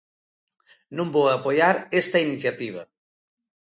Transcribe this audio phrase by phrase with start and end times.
[0.97, 2.81] Non vou apoiar esta iniciativa.